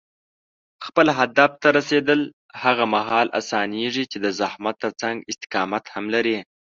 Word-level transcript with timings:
خپل 0.85 1.07
هدف 1.19 1.51
ته 1.61 1.67
رسېدل 1.77 2.19
هغه 2.63 2.85
مهال 2.95 3.27
اسانېږي 3.39 4.05
چې 4.11 4.17
د 4.25 4.27
زحمت 4.39 4.75
ترڅنګ 4.83 5.17
استقامت 5.31 5.83
هم 5.93 6.05
لرې. 6.13 6.37